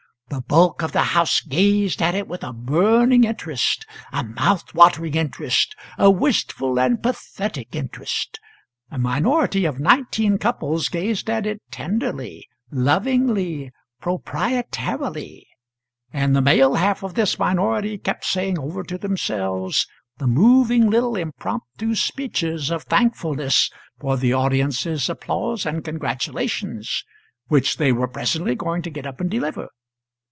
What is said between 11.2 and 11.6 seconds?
at